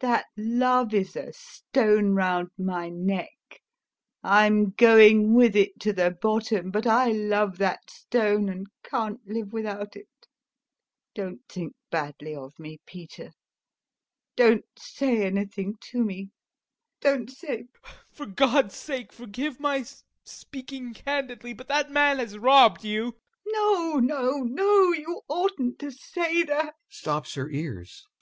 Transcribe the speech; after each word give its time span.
That 0.00 0.24
love 0.34 0.94
is 0.94 1.14
a 1.14 1.30
stone 1.34 2.14
round 2.14 2.48
my 2.56 2.88
neck; 2.88 3.28
I'm 4.22 4.70
going 4.70 5.34
with 5.34 5.54
it 5.54 5.78
to 5.80 5.92
the 5.92 6.10
bottom, 6.10 6.70
but 6.70 6.86
I 6.86 7.08
love 7.12 7.58
that 7.58 7.90
stone 7.90 8.48
and 8.48 8.66
can't 8.82 9.20
live 9.26 9.52
without 9.52 9.94
it. 9.94 10.08
[Squeezes 11.12 11.16
TROFIMOV'S 11.16 11.16
hand] 11.16 11.16
Don't 11.16 11.40
think 11.50 11.74
badly 11.90 12.34
of 12.34 12.58
me, 12.58 12.78
Peter, 12.86 13.32
don't 14.36 14.64
say 14.78 15.26
anything 15.26 15.74
to 15.90 16.02
me, 16.02 16.30
don't 17.02 17.30
say... 17.30 17.66
TROFIMOV. 17.74 17.84
[Weeping] 17.84 18.14
For 18.14 18.24
God's 18.26 18.76
sake 18.76 19.12
forgive 19.12 19.60
my 19.60 19.84
speaking 20.24 20.94
candidly, 20.94 21.52
but 21.52 21.68
that 21.68 21.90
man 21.90 22.20
has 22.20 22.38
robbed 22.38 22.84
you! 22.84 23.16
LUBOV. 23.48 23.52
No, 23.52 23.96
no, 24.00 24.30
no, 24.44 24.92
you 24.94 25.20
oughtn't 25.28 25.78
to 25.80 25.90
say 25.92 26.42
that! 26.42 26.72
[Stops 26.88 27.34
her 27.34 27.50
ears. 27.50 28.06